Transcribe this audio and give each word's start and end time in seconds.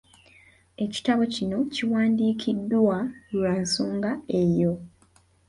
Ekitabo 0.85 1.21
kino 1.35 1.57
kiwandiikiddwa 1.73 2.97
lwa 3.33 3.53
nsonga 3.63 4.11
eyo. 4.41 4.73